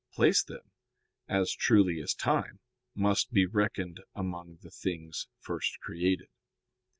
[0.13, 0.63] Place, then,
[1.27, 2.59] as truly as time,
[2.95, 6.27] must be reckoned among the things first created.